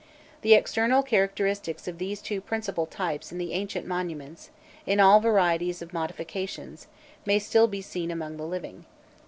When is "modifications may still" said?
5.93-7.67